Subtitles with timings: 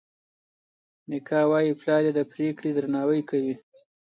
[1.09, 3.55] میکا وايي پلار یې د پرېکړې درناوی کوي.